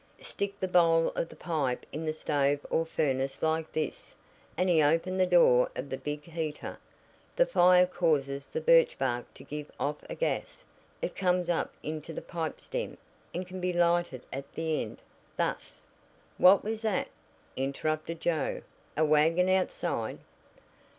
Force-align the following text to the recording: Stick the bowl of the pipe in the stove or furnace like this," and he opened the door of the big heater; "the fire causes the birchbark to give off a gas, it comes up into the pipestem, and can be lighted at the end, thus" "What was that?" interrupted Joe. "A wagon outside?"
Stick 0.19 0.59
the 0.59 0.67
bowl 0.67 1.09
of 1.09 1.29
the 1.29 1.35
pipe 1.35 1.85
in 1.91 2.05
the 2.07 2.11
stove 2.13 2.65
or 2.71 2.87
furnace 2.87 3.43
like 3.43 3.71
this," 3.71 4.15
and 4.57 4.67
he 4.67 4.81
opened 4.81 5.19
the 5.19 5.27
door 5.27 5.69
of 5.75 5.91
the 5.91 5.97
big 5.99 6.23
heater; 6.23 6.79
"the 7.35 7.45
fire 7.45 7.85
causes 7.85 8.47
the 8.47 8.61
birchbark 8.61 9.31
to 9.35 9.43
give 9.43 9.69
off 9.79 9.97
a 10.09 10.15
gas, 10.15 10.65
it 11.03 11.15
comes 11.15 11.51
up 11.51 11.71
into 11.83 12.13
the 12.13 12.21
pipestem, 12.23 12.97
and 13.31 13.45
can 13.47 13.61
be 13.61 13.71
lighted 13.73 14.25
at 14.33 14.51
the 14.55 14.81
end, 14.81 15.03
thus" 15.37 15.83
"What 16.39 16.63
was 16.63 16.81
that?" 16.81 17.09
interrupted 17.55 18.21
Joe. 18.21 18.63
"A 18.97 19.05
wagon 19.05 19.49
outside?" 19.49 20.17